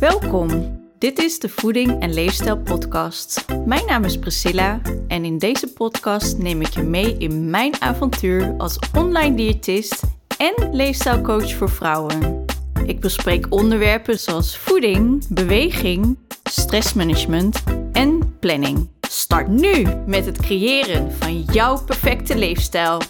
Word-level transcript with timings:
Welkom. 0.00 0.80
Dit 0.98 1.18
is 1.18 1.38
de 1.38 1.48
Voeding 1.48 2.00
en 2.00 2.14
Leefstijl 2.14 2.58
Podcast. 2.58 3.44
Mijn 3.66 3.86
naam 3.86 4.04
is 4.04 4.18
Priscilla 4.18 4.80
en 5.08 5.24
in 5.24 5.38
deze 5.38 5.72
podcast 5.72 6.38
neem 6.38 6.60
ik 6.60 6.68
je 6.68 6.82
mee 6.82 7.16
in 7.16 7.50
mijn 7.50 7.80
avontuur 7.80 8.54
als 8.58 8.78
online 8.96 9.36
diëtist 9.36 10.02
en 10.36 10.68
leefstijlcoach 10.72 11.54
voor 11.54 11.70
vrouwen. 11.70 12.44
Ik 12.86 13.00
bespreek 13.00 13.46
onderwerpen 13.48 14.18
zoals 14.18 14.56
voeding, 14.56 15.26
beweging, 15.28 16.18
stressmanagement 16.42 17.62
en 17.92 18.38
planning. 18.40 18.88
Start 19.00 19.48
nu 19.48 19.86
met 20.06 20.26
het 20.26 20.38
creëren 20.38 21.12
van 21.12 21.40
jouw 21.40 21.84
perfecte 21.84 22.38
leefstijl. 22.38 23.00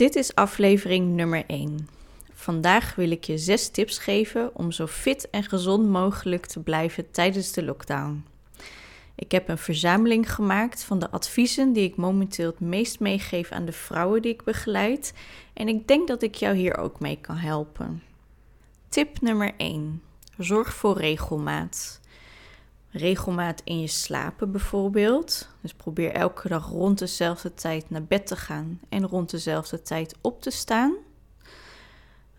Dit 0.00 0.16
is 0.16 0.34
aflevering 0.34 1.14
nummer 1.14 1.44
1. 1.46 1.88
Vandaag 2.32 2.94
wil 2.94 3.10
ik 3.10 3.24
je 3.24 3.38
6 3.38 3.68
tips 3.68 3.98
geven 3.98 4.50
om 4.54 4.72
zo 4.72 4.86
fit 4.86 5.30
en 5.30 5.42
gezond 5.44 5.88
mogelijk 5.88 6.46
te 6.46 6.60
blijven 6.60 7.10
tijdens 7.10 7.52
de 7.52 7.64
lockdown. 7.64 8.24
Ik 9.14 9.32
heb 9.32 9.48
een 9.48 9.58
verzameling 9.58 10.32
gemaakt 10.34 10.84
van 10.84 10.98
de 10.98 11.10
adviezen 11.10 11.72
die 11.72 11.84
ik 11.84 11.96
momenteel 11.96 12.46
het 12.46 12.60
meest 12.60 13.00
meegeef 13.00 13.50
aan 13.50 13.64
de 13.64 13.72
vrouwen 13.72 14.22
die 14.22 14.32
ik 14.32 14.44
begeleid 14.44 15.12
en 15.52 15.68
ik 15.68 15.88
denk 15.88 16.08
dat 16.08 16.22
ik 16.22 16.34
jou 16.34 16.56
hier 16.56 16.76
ook 16.76 17.00
mee 17.00 17.18
kan 17.20 17.36
helpen. 17.36 18.02
Tip 18.88 19.20
nummer 19.20 19.52
1. 19.56 20.02
Zorg 20.38 20.74
voor 20.74 20.98
regelmaat. 20.98 21.99
Regelmaat 22.90 23.60
in 23.64 23.80
je 23.80 23.86
slapen 23.86 24.52
bijvoorbeeld. 24.52 25.48
Dus 25.60 25.74
probeer 25.74 26.12
elke 26.12 26.48
dag 26.48 26.68
rond 26.68 26.98
dezelfde 26.98 27.54
tijd 27.54 27.90
naar 27.90 28.04
bed 28.04 28.26
te 28.26 28.36
gaan 28.36 28.80
en 28.88 29.06
rond 29.06 29.30
dezelfde 29.30 29.82
tijd 29.82 30.14
op 30.20 30.42
te 30.42 30.50
staan. 30.50 30.94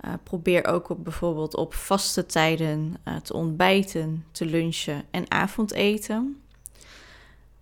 Uh, 0.06 0.14
probeer 0.24 0.66
ook 0.66 0.90
op, 0.90 1.04
bijvoorbeeld 1.04 1.56
op 1.56 1.74
vaste 1.74 2.26
tijden 2.26 2.96
uh, 3.08 3.16
te 3.16 3.34
ontbijten, 3.34 4.26
te 4.32 4.46
lunchen 4.46 5.04
en 5.12 5.32
avondeten. 5.32 6.42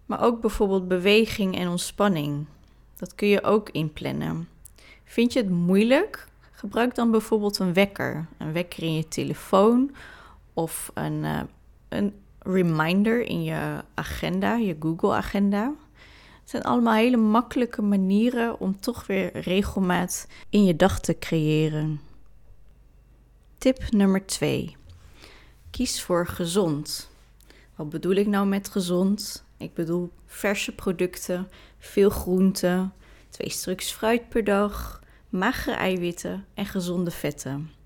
Maar 0.06 0.22
ook 0.22 0.42
bijvoorbeeld 0.42 0.88
beweging 0.88 1.58
en 1.58 1.68
ontspanning. 1.68 2.46
Dat 2.96 3.16
kun 3.16 3.28
je 3.28 3.44
ook 3.44 3.70
inplannen. 3.70 4.48
Vind 5.04 5.34
je 5.34 5.40
het 5.40 5.50
moeilijk? 5.50 6.28
Gebruik 6.52 6.96
dan 6.96 7.12
bijvoorbeeld 7.12 7.60
een 7.60 7.74
wekker. 7.74 8.28
Een 8.38 8.54
wekker 8.54 8.84
in 8.84 8.96
je 8.96 9.08
telefoon 9.08 9.96
of 10.54 10.92
een, 10.94 11.24
uh, 11.24 11.42
een 11.90 12.14
reminder 12.40 13.22
in 13.22 13.44
je 13.44 13.84
agenda, 13.94 14.56
je 14.56 14.76
Google-agenda. 14.80 15.74
Het 16.40 16.50
zijn 16.50 16.64
allemaal 16.64 16.94
hele 16.94 17.18
makkelijke 17.18 17.82
manieren 17.82 18.60
om 18.60 18.80
toch 18.80 19.08
weer 19.08 19.40
regelmaat 19.40 20.28
in 20.50 20.66
je 20.66 20.76
dag 20.76 21.00
te 21.00 21.20
creëren. 21.20 22.02
Tip 23.58 23.92
nummer 23.92 24.26
2. 24.26 24.76
Kies 25.72 26.02
voor 26.02 26.28
gezond. 26.28 27.10
Wat 27.76 27.90
bedoel 27.90 28.16
ik 28.16 28.28
nou 28.28 28.48
met 28.48 28.70
gezond? 28.70 29.46
Ik 29.58 29.74
bedoel 29.74 30.12
verse 30.26 30.76
producten, 30.76 31.50
veel 31.80 32.10
groenten, 32.10 32.94
twee 33.30 33.50
stuks 33.50 33.92
fruit 33.92 34.30
per 34.30 34.44
dag, 34.44 35.04
magere 35.30 35.76
eiwitten 35.76 36.46
en 36.54 36.66
gezonde 36.66 37.12
vetten. 37.12 37.79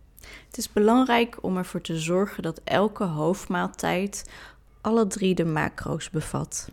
Het 0.48 0.58
is 0.58 0.72
belangrijk 0.72 1.38
om 1.42 1.58
ervoor 1.58 1.82
te 1.82 2.00
zorgen 2.00 2.44
dat 2.44 2.62
elke 2.64 3.04
hoofdmaaltijd 3.04 4.30
alle 4.82 5.08
drie 5.08 5.36
de 5.36 5.46
macro's 5.46 6.10
bevat. 6.10 6.70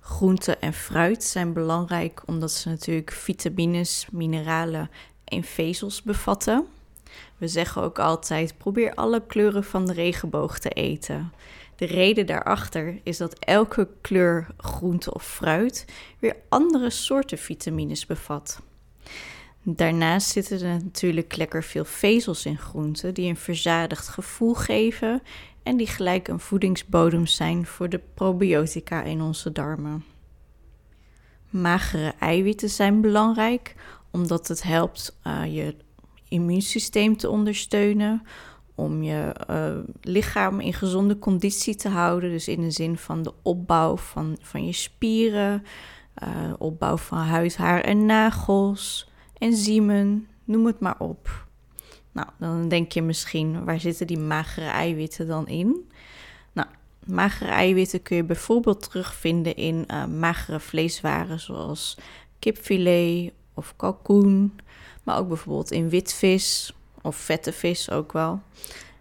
Groenten 0.00 0.60
en 0.60 0.72
fruit 0.72 1.24
zijn 1.24 1.52
belangrijk 1.52 2.22
omdat 2.26 2.52
ze 2.52 2.68
natuurlijk 2.68 3.10
vitamines, 3.10 4.06
mineralen 4.10 4.90
en 5.24 5.42
vezels 5.42 6.02
bevatten. 6.02 6.66
We 7.36 7.48
zeggen 7.48 7.82
ook 7.82 7.98
altijd: 7.98 8.58
probeer 8.58 8.94
alle 8.94 9.26
kleuren 9.26 9.64
van 9.64 9.86
de 9.86 9.92
regenboog 9.92 10.58
te 10.58 10.68
eten. 10.68 11.32
De 11.76 11.86
reden 11.86 12.26
daarachter 12.26 13.00
is 13.02 13.16
dat 13.16 13.38
elke 13.38 13.88
kleur 14.00 14.46
groente 14.56 15.14
of 15.14 15.24
fruit 15.24 15.84
weer 16.18 16.36
andere 16.48 16.90
soorten 16.90 17.38
vitamines 17.38 18.06
bevat. 18.06 18.60
Daarnaast 19.68 20.28
zitten 20.28 20.60
er 20.60 20.82
natuurlijk 20.84 21.36
lekker 21.36 21.64
veel 21.64 21.84
vezels 21.84 22.46
in 22.46 22.58
groenten 22.58 23.14
die 23.14 23.28
een 23.28 23.36
verzadigd 23.36 24.08
gevoel 24.08 24.54
geven 24.54 25.22
en 25.62 25.76
die 25.76 25.86
gelijk 25.86 26.28
een 26.28 26.40
voedingsbodem 26.40 27.26
zijn 27.26 27.66
voor 27.66 27.88
de 27.88 28.00
probiotica 28.14 29.02
in 29.02 29.20
onze 29.20 29.52
darmen. 29.52 30.04
Magere 31.50 32.14
eiwitten 32.18 32.68
zijn 32.68 33.00
belangrijk 33.00 33.74
omdat 34.10 34.48
het 34.48 34.62
helpt 34.62 35.18
uh, 35.26 35.54
je 35.54 35.74
immuunsysteem 36.28 37.16
te 37.16 37.30
ondersteunen, 37.30 38.22
om 38.74 39.02
je 39.02 39.34
uh, 39.50 39.76
lichaam 40.00 40.60
in 40.60 40.74
gezonde 40.74 41.18
conditie 41.18 41.74
te 41.74 41.88
houden. 41.88 42.30
Dus 42.30 42.48
in 42.48 42.60
de 42.60 42.70
zin 42.70 42.96
van 42.96 43.22
de 43.22 43.32
opbouw 43.42 43.96
van, 43.96 44.36
van 44.40 44.66
je 44.66 44.72
spieren, 44.72 45.62
uh, 46.22 46.52
opbouw 46.58 46.96
van 46.96 47.18
huid, 47.18 47.56
haar 47.56 47.80
en 47.80 48.06
nagels, 48.06 49.08
enzymen, 49.38 50.28
noem 50.44 50.66
het 50.66 50.80
maar 50.80 50.98
op. 50.98 51.46
Nou, 52.12 52.28
dan 52.38 52.68
denk 52.68 52.92
je 52.92 53.02
misschien, 53.02 53.64
waar 53.64 53.80
zitten 53.80 54.06
die 54.06 54.18
magere 54.18 54.66
eiwitten 54.66 55.26
dan 55.26 55.48
in? 55.48 55.90
Nou, 56.52 56.68
magere 57.04 57.50
eiwitten 57.50 58.02
kun 58.02 58.16
je 58.16 58.24
bijvoorbeeld 58.24 58.82
terugvinden 58.82 59.56
in 59.56 59.84
uh, 59.90 60.04
magere 60.04 60.60
vleeswaren 60.60 61.40
zoals 61.40 61.98
kipfilet 62.38 63.32
of 63.54 63.74
kalkoen, 63.76 64.58
maar 65.02 65.18
ook 65.18 65.28
bijvoorbeeld 65.28 65.70
in 65.70 65.88
witvis 65.88 66.74
of 67.02 67.16
vette 67.16 67.52
vis 67.52 67.90
ook 67.90 68.12
wel. 68.12 68.40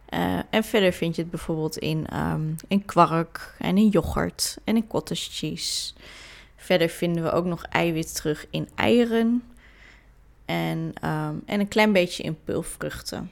Uh, 0.09 0.39
en 0.49 0.63
verder 0.63 0.93
vind 0.93 1.15
je 1.15 1.21
het 1.21 1.31
bijvoorbeeld 1.31 1.77
in, 1.77 2.07
um, 2.17 2.55
in 2.67 2.85
kwark 2.85 3.55
en 3.59 3.77
in 3.77 3.87
yoghurt 3.87 4.57
en 4.63 4.75
in 4.75 4.87
cottage 4.87 5.31
cheese. 5.31 5.93
Verder 6.55 6.89
vinden 6.89 7.23
we 7.23 7.31
ook 7.31 7.45
nog 7.45 7.63
eiwit 7.63 8.15
terug 8.15 8.45
in 8.49 8.69
eieren, 8.75 9.43
en, 10.45 10.93
um, 11.03 11.41
en 11.45 11.59
een 11.59 11.67
klein 11.67 11.93
beetje 11.93 12.23
in 12.23 12.43
pulvruchten. 12.43 13.31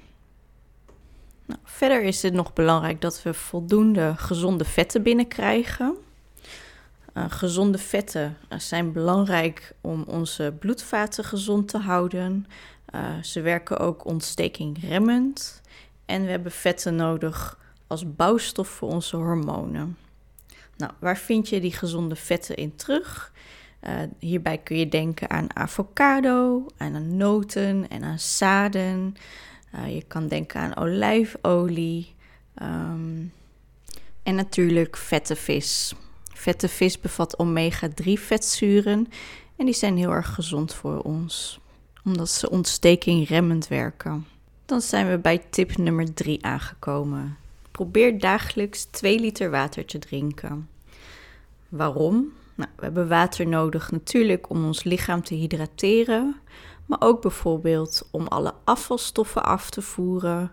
Nou, 1.45 1.59
verder 1.63 2.03
is 2.03 2.21
het 2.21 2.33
nog 2.33 2.53
belangrijk 2.53 3.01
dat 3.01 3.23
we 3.23 3.33
voldoende 3.33 4.13
gezonde 4.17 4.65
vetten 4.65 5.03
binnenkrijgen. 5.03 5.95
Uh, 7.13 7.25
gezonde 7.27 7.77
vetten 7.77 8.37
uh, 8.49 8.59
zijn 8.59 8.91
belangrijk 8.91 9.73
om 9.81 10.03
onze 10.07 10.53
bloedvaten 10.59 11.23
gezond 11.23 11.67
te 11.67 11.77
houden. 11.77 12.47
Uh, 12.95 13.01
ze 13.21 13.41
werken 13.41 13.79
ook 13.79 14.05
ontstekingremmend. 14.05 15.61
En 16.05 16.23
we 16.23 16.29
hebben 16.29 16.51
vetten 16.51 16.95
nodig 16.95 17.59
als 17.87 18.15
bouwstof 18.15 18.67
voor 18.67 18.89
onze 18.89 19.15
hormonen. 19.15 19.97
Nou, 20.77 20.91
waar 20.99 21.17
vind 21.17 21.49
je 21.49 21.59
die 21.59 21.73
gezonde 21.73 22.15
vetten 22.15 22.55
in 22.55 22.75
terug? 22.75 23.31
Uh, 23.87 23.93
hierbij 24.19 24.57
kun 24.57 24.77
je 24.77 24.89
denken 24.89 25.29
aan 25.29 25.55
avocado, 25.55 26.65
aan 26.77 27.17
noten 27.17 27.89
en 27.89 28.03
aan 28.03 28.19
zaden. 28.19 29.15
Uh, 29.75 29.95
je 29.95 30.03
kan 30.07 30.27
denken 30.27 30.61
aan 30.61 30.75
olijfolie. 30.75 32.13
Um, 32.61 33.31
en 34.23 34.35
natuurlijk 34.35 34.97
vette 34.97 35.35
vis. 35.35 35.93
Vette 36.33 36.69
vis 36.69 36.99
bevat 36.99 37.37
omega-3 37.37 38.11
vetzuren 38.13 39.07
en 39.55 39.65
die 39.65 39.73
zijn 39.73 39.97
heel 39.97 40.11
erg 40.11 40.33
gezond 40.33 40.73
voor 40.73 40.99
ons, 40.99 41.59
omdat 42.03 42.29
ze 42.29 42.49
ontstekingremmend 42.49 43.67
werken. 43.67 44.25
Dan 44.65 44.81
zijn 44.81 45.09
we 45.09 45.17
bij 45.17 45.41
tip 45.49 45.77
nummer 45.77 46.13
3 46.13 46.45
aangekomen. 46.45 47.37
Probeer 47.71 48.19
dagelijks 48.19 48.83
2 48.83 49.19
liter 49.19 49.49
water 49.49 49.85
te 49.85 49.99
drinken. 49.99 50.69
Waarom? 51.69 52.33
Nou, 52.63 52.75
we 52.75 52.83
hebben 52.83 53.07
water 53.07 53.47
nodig 53.47 53.91
natuurlijk 53.91 54.49
om 54.49 54.65
ons 54.65 54.83
lichaam 54.83 55.23
te 55.23 55.35
hydrateren, 55.35 56.35
maar 56.85 57.01
ook 57.01 57.21
bijvoorbeeld 57.21 58.07
om 58.11 58.27
alle 58.27 58.53
afvalstoffen 58.63 59.43
af 59.43 59.69
te 59.69 59.81
voeren, 59.81 60.51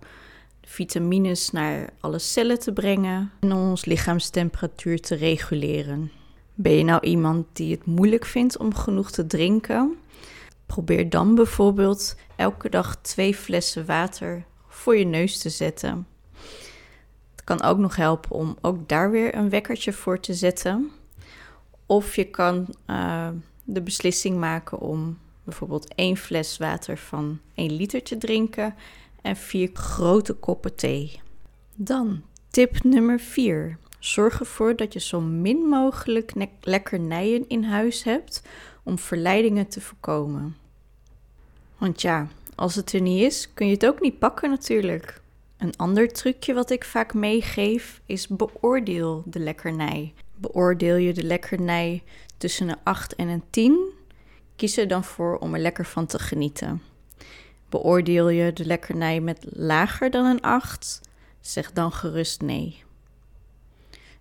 vitamines 0.62 1.50
naar 1.50 1.90
alle 2.00 2.18
cellen 2.18 2.58
te 2.58 2.72
brengen 2.72 3.32
en 3.40 3.52
om 3.52 3.68
ons 3.68 3.84
lichaamstemperatuur 3.84 5.00
te 5.00 5.14
reguleren. 5.14 6.12
Ben 6.54 6.72
je 6.72 6.84
nou 6.84 7.00
iemand 7.00 7.46
die 7.52 7.74
het 7.74 7.86
moeilijk 7.86 8.24
vindt 8.24 8.58
om 8.58 8.74
genoeg 8.74 9.10
te 9.10 9.26
drinken? 9.26 9.96
Probeer 10.66 11.10
dan 11.10 11.34
bijvoorbeeld 11.34 12.16
elke 12.36 12.68
dag 12.68 12.96
twee 12.96 13.34
flessen 13.34 13.86
water 13.86 14.44
voor 14.68 14.96
je 14.96 15.04
neus 15.04 15.38
te 15.38 15.50
zetten. 15.50 16.06
Het 17.30 17.44
kan 17.44 17.62
ook 17.62 17.78
nog 17.78 17.96
helpen 17.96 18.30
om 18.30 18.56
ook 18.60 18.88
daar 18.88 19.10
weer 19.10 19.34
een 19.34 19.50
wekkertje 19.50 19.92
voor 19.92 20.20
te 20.20 20.34
zetten. 20.34 20.90
Of 21.90 22.16
je 22.16 22.24
kan 22.24 22.66
uh, 22.86 23.28
de 23.64 23.82
beslissing 23.82 24.38
maken 24.38 24.80
om 24.80 25.18
bijvoorbeeld 25.44 25.94
één 25.94 26.16
fles 26.16 26.58
water 26.58 26.98
van 26.98 27.40
1 27.54 27.72
liter 27.72 28.02
te 28.02 28.18
drinken 28.18 28.74
en 29.22 29.36
vier 29.36 29.70
grote 29.72 30.32
koppen 30.32 30.74
thee. 30.74 31.20
Dan 31.74 32.22
tip 32.50 32.82
nummer 32.82 33.20
4. 33.20 33.78
Zorg 33.98 34.40
ervoor 34.40 34.76
dat 34.76 34.92
je 34.92 35.00
zo 35.00 35.20
min 35.20 35.58
mogelijk 35.58 36.32
lekkernijen 36.60 37.48
in 37.48 37.64
huis 37.64 38.02
hebt 38.02 38.42
om 38.82 38.98
verleidingen 38.98 39.68
te 39.68 39.80
voorkomen. 39.80 40.56
Want 41.78 42.00
ja, 42.02 42.28
als 42.54 42.74
het 42.74 42.92
er 42.92 43.00
niet 43.00 43.22
is, 43.22 43.54
kun 43.54 43.66
je 43.66 43.72
het 43.72 43.86
ook 43.86 44.00
niet 44.00 44.18
pakken 44.18 44.50
natuurlijk. 44.50 45.20
Een 45.56 45.76
ander 45.76 46.08
trucje 46.08 46.54
wat 46.54 46.70
ik 46.70 46.84
vaak 46.84 47.14
meegeef 47.14 48.00
is 48.06 48.28
beoordeel 48.28 49.22
de 49.26 49.38
lekkernij. 49.38 50.14
Beoordeel 50.40 50.96
je 50.96 51.12
de 51.12 51.22
lekkernij 51.22 52.02
tussen 52.36 52.68
een 52.68 52.78
8 52.82 53.14
en 53.14 53.28
een 53.28 53.42
10, 53.50 53.92
kies 54.56 54.76
er 54.76 54.88
dan 54.88 55.04
voor 55.04 55.38
om 55.38 55.54
er 55.54 55.60
lekker 55.60 55.86
van 55.86 56.06
te 56.06 56.18
genieten. 56.18 56.82
Beoordeel 57.68 58.28
je 58.28 58.52
de 58.52 58.64
lekkernij 58.64 59.20
met 59.20 59.46
lager 59.48 60.10
dan 60.10 60.24
een 60.24 60.40
8, 60.40 61.00
zeg 61.40 61.72
dan 61.72 61.92
gerust 61.92 62.40
nee. 62.40 62.82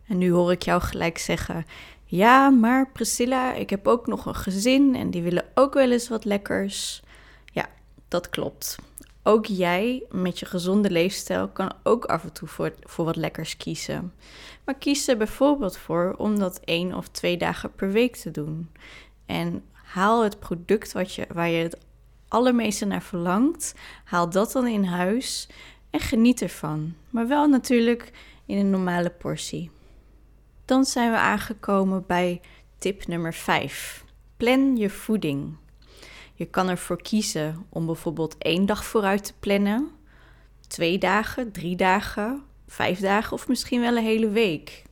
En 0.07 0.18
nu 0.18 0.31
hoor 0.31 0.51
ik 0.51 0.62
jou 0.62 0.81
gelijk 0.81 1.18
zeggen: 1.18 1.66
Ja, 2.06 2.50
maar 2.50 2.89
Priscilla, 2.92 3.54
ik 3.54 3.69
heb 3.69 3.88
ook 3.88 4.07
nog 4.07 4.25
een 4.25 4.36
gezin 4.36 4.95
en 4.95 5.12
die 5.12 5.21
willen 5.21 5.45
ook 5.54 5.74
wel 5.74 5.92
eens 5.92 6.10
wat 6.10 6.25
lekkers. 6.25 7.01
Ja, 7.45 7.69
dat 8.07 8.30
klopt. 8.30 8.77
Ook 9.30 9.46
jij 9.46 10.04
met 10.12 10.40
je 10.40 10.46
gezonde 10.46 10.90
leefstijl 10.90 11.48
kan 11.48 11.74
ook 11.84 12.06
af 12.06 12.24
en 12.24 12.34
toe 12.34 12.48
voor, 12.48 12.74
voor 12.80 13.06
wat 13.06 13.16
lekkers 13.16 13.58
kiezen. 13.58 14.14
Maar 14.66 14.76
kies 14.76 15.08
er 15.08 15.18
bijvoorbeeld 15.18 15.78
voor 15.78 16.14
om 16.18 16.40
dat 16.40 16.60
één 16.64 16.94
of 16.94 17.08
twee 17.08 17.38
dagen 17.38 17.72
per 17.72 17.92
week 17.92 18.16
te 18.16 18.31
doen. 18.31 18.70
En 19.26 19.64
haal 19.74 20.24
het 20.24 20.40
product 20.40 20.92
wat 20.92 21.14
je, 21.14 21.28
waar 21.34 21.50
je 21.50 21.64
het 21.64 21.78
allermeeste 22.28 22.86
naar 22.86 23.02
verlangt, 23.02 23.76
haal 24.04 24.30
dat 24.30 24.52
dan 24.52 24.68
in 24.68 24.84
huis 24.84 25.50
en 25.90 26.00
geniet 26.00 26.42
ervan. 26.42 26.94
Maar 27.10 27.28
wel 27.28 27.48
natuurlijk 27.48 28.12
in 28.46 28.58
een 28.58 28.70
normale 28.70 29.10
portie. 29.10 29.72
Dan 30.66 30.86
zijn 30.86 31.12
we 31.12 31.18
aangekomen 31.18 32.04
bij 32.08 32.42
tip 32.78 33.08
nummer 33.08 33.34
5. 33.34 34.06
Plan 34.38 34.78
je 34.78 34.90
voeding. 34.90 35.58
Je 36.40 36.46
kan 36.46 36.70
ervoor 36.70 37.02
kiezen 37.02 37.66
om 37.70 37.86
bijvoorbeeld 37.86 38.38
één 38.38 38.66
dag 38.66 38.86
vooruit 38.86 39.24
te 39.24 39.34
plannen, 39.40 39.90
twee 40.68 40.98
dagen, 40.98 41.52
drie 41.52 41.76
dagen, 41.76 42.44
vijf 42.68 43.00
dagen 43.00 43.34
of 43.34 43.48
misschien 43.48 43.82
wel 43.82 43.98
een 43.98 44.04
hele 44.04 44.30
week. 44.30 44.84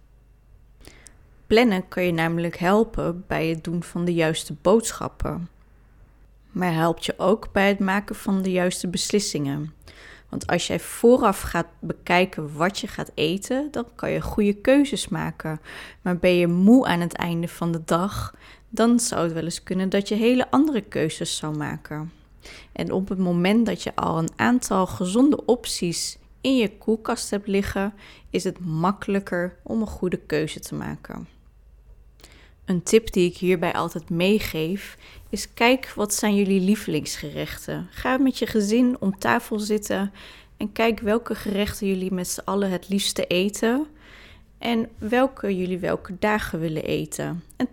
Plannen 1.46 1.88
kan 1.88 2.04
je 2.04 2.12
namelijk 2.12 2.58
helpen 2.58 3.24
bij 3.28 3.48
het 3.48 3.64
doen 3.64 3.84
van 3.84 4.06
de 4.06 4.14
juiste 4.14 4.54
boodschappen, 4.62 5.50
maar 6.52 6.74
helpt 6.74 7.06
je 7.06 7.14
ook 7.18 7.52
bij 7.52 7.68
het 7.68 7.80
maken 7.80 8.16
van 8.16 8.42
de 8.42 8.52
juiste 8.52 8.88
beslissingen. 8.88 9.74
Want 10.30 10.48
als 10.48 10.68
jij 10.68 10.80
vooraf 10.80 11.42
gaat 11.42 11.68
bekijken 11.80 12.54
wat 12.54 12.80
je 12.80 12.88
gaat 12.88 13.12
eten, 13.14 13.68
dan 13.72 13.86
kan 13.96 14.12
je 14.12 14.22
goede 14.22 14.54
keuzes 14.54 15.08
maken. 15.08 15.60
Maar 16.02 16.18
ben 16.18 16.36
je 16.36 16.48
moe 16.48 16.86
aan 16.86 17.00
het 17.00 17.14
einde 17.14 17.48
van 17.48 17.72
de 17.72 17.82
dag, 17.86 18.36
dan 18.70 19.00
zou 19.00 19.24
het 19.24 19.34
wel 19.34 19.44
eens 19.44 19.64
kunnen 19.64 19.90
dat 19.90 20.08
je 20.08 20.16
hele 20.16 20.52
andere 20.52 20.82
keuzes 20.82 21.38
zou 21.38 21.58
maken. 21.58 22.12
En 22.72 22.92
op 22.92 23.10
het 23.10 23.18
moment 23.18 23.66
dat 23.66 23.84
je 23.84 23.96
al 23.96 24.18
een 24.18 24.32
aantal 24.36 24.88
gezonde 24.88 25.46
opties 25.46 26.18
in 26.42 26.58
je 26.58 26.78
koelkast 26.78 27.30
hebt 27.30 27.48
liggen, 27.48 27.94
is 28.30 28.44
het 28.44 28.60
makkelijker 28.60 29.56
om 29.64 29.82
een 29.82 29.88
goede 29.88 30.18
keuze 30.18 30.60
te 30.60 30.76
maken. 30.76 31.37
Een 32.68 32.84
tip 32.84 33.12
die 33.12 33.30
ik 33.30 33.38
hierbij 33.38 33.74
altijd 33.74 34.10
meegeef 34.10 34.98
is 35.30 35.54
kijk 35.54 35.92
wat 35.96 36.14
zijn 36.14 36.36
jullie 36.36 36.62
lievelingsgerechten. 36.62 37.88
Ga 37.92 38.18
met 38.18 38.38
je 38.38 38.46
gezin 38.46 38.96
om 39.00 39.18
tafel 39.18 39.60
zitten 39.60 40.14
en 40.58 40.72
kijk 40.72 41.00
welke 41.00 41.36
gerechten 41.36 41.88
jullie 41.88 42.14
met 42.14 42.28
z'n 42.28 42.42
allen 42.46 42.72
het 42.72 42.90
liefste 42.90 43.26
eten 43.28 43.88
en 44.58 44.90
welke 44.98 45.58
jullie 45.58 45.80
welke 45.80 46.16
dagen 46.20 46.60
willen 46.60 46.84
eten. 46.84 47.44
En 47.56 47.68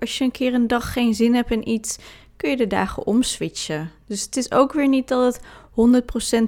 als 0.00 0.18
je 0.18 0.24
een 0.24 0.30
keer 0.30 0.54
een 0.54 0.66
dag 0.66 0.92
geen 0.92 1.14
zin 1.14 1.34
hebt 1.34 1.50
in 1.50 1.68
iets, 1.68 1.98
kun 2.36 2.50
je 2.50 2.56
de 2.56 2.66
dagen 2.66 3.06
omswitchen. 3.06 3.90
Dus 4.06 4.22
het 4.22 4.36
is 4.36 4.52
ook 4.52 4.72
weer 4.72 4.88
niet 4.88 5.08
dat 5.08 5.34
het 5.34 5.44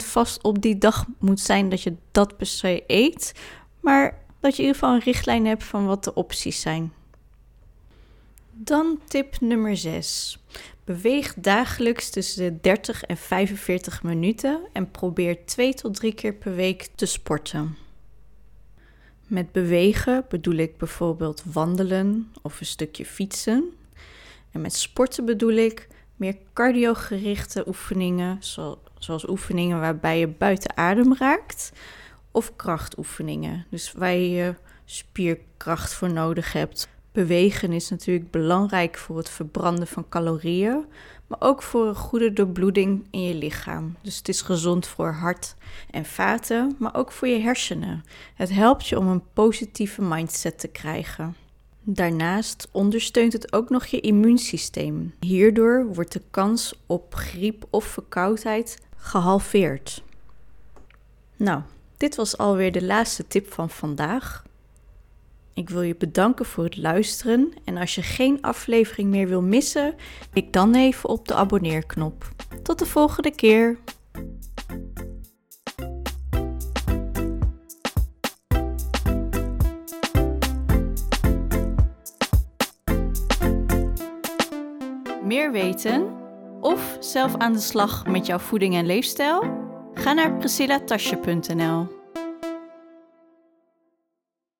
100% 0.02 0.06
vast 0.06 0.42
op 0.42 0.62
die 0.62 0.78
dag 0.78 1.04
moet 1.18 1.40
zijn 1.40 1.68
dat 1.68 1.82
je 1.82 1.94
dat 2.12 2.36
per 2.36 2.46
se 2.46 2.84
eet, 2.86 3.32
maar 3.80 4.18
dat 4.40 4.56
je 4.56 4.62
in 4.62 4.68
ieder 4.68 4.80
geval 4.80 4.94
een 4.94 5.04
richtlijn 5.04 5.46
hebt 5.46 5.64
van 5.64 5.86
wat 5.86 6.04
de 6.04 6.14
opties 6.14 6.60
zijn. 6.60 6.92
Dan 8.58 9.00
tip 9.08 9.40
nummer 9.40 9.76
6. 9.76 10.38
Beweeg 10.84 11.34
dagelijks 11.34 12.10
tussen 12.10 12.44
de 12.44 12.60
30 12.60 13.02
en 13.02 13.16
45 13.16 14.02
minuten 14.02 14.60
en 14.72 14.90
probeer 14.90 15.44
2 15.44 15.74
tot 15.74 15.94
3 15.94 16.14
keer 16.14 16.34
per 16.34 16.54
week 16.54 16.88
te 16.94 17.06
sporten. 17.06 17.76
Met 19.26 19.52
bewegen 19.52 20.24
bedoel 20.28 20.54
ik 20.54 20.76
bijvoorbeeld 20.76 21.42
wandelen 21.52 22.32
of 22.42 22.60
een 22.60 22.66
stukje 22.66 23.06
fietsen. 23.06 23.64
En 24.50 24.60
met 24.60 24.74
sporten 24.74 25.24
bedoel 25.24 25.54
ik 25.54 25.88
meer 26.16 26.36
cardiogerichte 26.52 27.68
oefeningen, 27.68 28.38
zoals 28.98 29.28
oefeningen 29.28 29.80
waarbij 29.80 30.18
je 30.18 30.28
buiten 30.28 30.76
adem 30.76 31.14
raakt, 31.14 31.72
of 32.30 32.56
krachtoefeningen, 32.56 33.66
dus 33.70 33.92
waar 33.92 34.14
je 34.14 34.54
spierkracht 34.84 35.92
voor 35.92 36.12
nodig 36.12 36.52
hebt. 36.52 36.88
Bewegen 37.16 37.72
is 37.72 37.88
natuurlijk 37.88 38.30
belangrijk 38.30 38.96
voor 38.96 39.16
het 39.16 39.30
verbranden 39.30 39.86
van 39.86 40.08
calorieën, 40.08 40.84
maar 41.26 41.38
ook 41.40 41.62
voor 41.62 41.86
een 41.86 41.94
goede 41.94 42.32
doorbloeding 42.32 43.06
in 43.10 43.22
je 43.22 43.34
lichaam. 43.34 43.96
Dus 44.02 44.16
het 44.16 44.28
is 44.28 44.42
gezond 44.42 44.86
voor 44.86 45.12
hart 45.12 45.54
en 45.90 46.04
vaten, 46.04 46.76
maar 46.78 46.94
ook 46.94 47.12
voor 47.12 47.28
je 47.28 47.38
hersenen. 47.38 48.04
Het 48.34 48.50
helpt 48.50 48.86
je 48.86 48.98
om 48.98 49.06
een 49.06 49.22
positieve 49.32 50.02
mindset 50.02 50.58
te 50.58 50.68
krijgen. 50.68 51.36
Daarnaast 51.82 52.68
ondersteunt 52.72 53.32
het 53.32 53.52
ook 53.52 53.70
nog 53.70 53.86
je 53.86 54.00
immuunsysteem. 54.00 55.14
Hierdoor 55.20 55.86
wordt 55.94 56.12
de 56.12 56.22
kans 56.30 56.80
op 56.86 57.14
griep 57.14 57.66
of 57.70 57.84
verkoudheid 57.84 58.78
gehalveerd. 58.96 60.02
Nou, 61.36 61.62
dit 61.96 62.16
was 62.16 62.38
alweer 62.38 62.72
de 62.72 62.84
laatste 62.84 63.26
tip 63.26 63.52
van 63.52 63.70
vandaag. 63.70 64.44
Ik 65.56 65.70
wil 65.70 65.82
je 65.82 65.96
bedanken 65.96 66.44
voor 66.44 66.64
het 66.64 66.76
luisteren 66.76 67.52
en 67.64 67.76
als 67.76 67.94
je 67.94 68.02
geen 68.02 68.42
aflevering 68.42 69.10
meer 69.10 69.28
wil 69.28 69.42
missen, 69.42 69.94
klik 70.30 70.52
dan 70.52 70.74
even 70.74 71.08
op 71.08 71.28
de 71.28 71.34
abonneerknop. 71.34 72.28
Tot 72.62 72.78
de 72.78 72.86
volgende 72.86 73.30
keer. 73.30 73.78
Meer 85.24 85.52
weten 85.52 86.14
of 86.60 86.96
zelf 87.00 87.36
aan 87.36 87.52
de 87.52 87.58
slag 87.58 88.06
met 88.06 88.26
jouw 88.26 88.38
voeding 88.38 88.74
en 88.74 88.86
leefstijl? 88.86 89.44
Ga 89.94 90.12
naar 90.12 90.36
priscillatasje.nl. 90.36 92.05